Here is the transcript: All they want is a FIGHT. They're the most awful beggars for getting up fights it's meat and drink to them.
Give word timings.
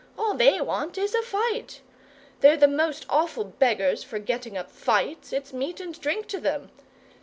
All 0.17 0.33
they 0.33 0.59
want 0.59 0.97
is 0.97 1.13
a 1.13 1.21
FIGHT. 1.21 1.81
They're 2.39 2.57
the 2.57 2.67
most 2.67 3.05
awful 3.07 3.43
beggars 3.43 4.03
for 4.03 4.17
getting 4.17 4.57
up 4.57 4.71
fights 4.71 5.31
it's 5.31 5.53
meat 5.53 5.79
and 5.79 6.01
drink 6.01 6.25
to 6.29 6.39
them. 6.39 6.71